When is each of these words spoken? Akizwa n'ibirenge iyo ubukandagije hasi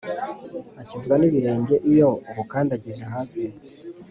Akizwa 0.81 1.15
n'ibirenge 1.17 1.75
iyo 1.91 2.09
ubukandagije 2.29 3.03
hasi 3.13 3.41